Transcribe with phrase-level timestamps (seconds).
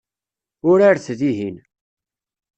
[0.69, 1.57] Uraret dihin.